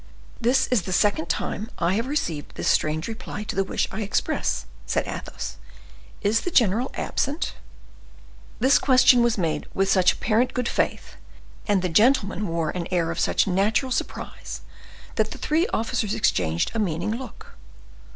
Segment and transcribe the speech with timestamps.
[0.41, 4.01] "This is the second time I have received this strange reply to the wish I
[4.01, 5.57] express," said Athos.
[6.23, 7.53] "Is the general absent?"
[8.59, 11.17] This question was made with such apparent good faith,
[11.67, 14.61] and the gentleman wore an air of such natural surprise,
[15.17, 17.55] that the three officers exchanged a meaning look.